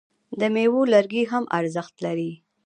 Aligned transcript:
د 0.39 0.41
میوو 0.53 0.81
لرګي 0.93 1.23
هم 1.31 1.43
ارزښت 1.59 1.95
لري. 2.05 2.31